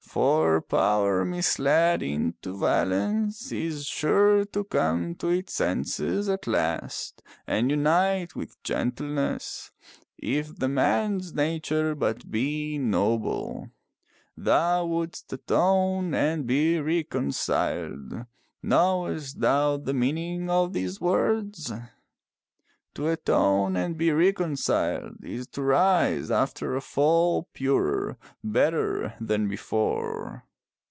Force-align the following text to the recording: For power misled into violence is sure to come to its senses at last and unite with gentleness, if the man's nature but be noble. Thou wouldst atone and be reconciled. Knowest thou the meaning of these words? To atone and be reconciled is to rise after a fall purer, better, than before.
For 0.21 0.59
power 0.59 1.23
misled 1.23 2.03
into 2.03 2.53
violence 2.57 3.49
is 3.49 3.85
sure 3.85 4.43
to 4.43 4.65
come 4.65 5.15
to 5.15 5.29
its 5.29 5.53
senses 5.53 6.27
at 6.27 6.45
last 6.47 7.23
and 7.47 7.71
unite 7.71 8.35
with 8.35 8.61
gentleness, 8.61 9.71
if 10.17 10.53
the 10.53 10.67
man's 10.67 11.33
nature 11.33 11.95
but 11.95 12.29
be 12.29 12.77
noble. 12.77 13.69
Thou 14.35 14.85
wouldst 14.85 15.31
atone 15.31 16.13
and 16.13 16.45
be 16.45 16.77
reconciled. 16.77 18.25
Knowest 18.61 19.39
thou 19.39 19.77
the 19.77 19.93
meaning 19.93 20.49
of 20.49 20.73
these 20.73 20.99
words? 20.99 21.71
To 22.95 23.07
atone 23.07 23.77
and 23.77 23.97
be 23.97 24.11
reconciled 24.11 25.23
is 25.23 25.47
to 25.53 25.61
rise 25.63 26.29
after 26.29 26.75
a 26.75 26.81
fall 26.81 27.47
purer, 27.53 28.17
better, 28.43 29.13
than 29.21 29.47
before. 29.47 30.43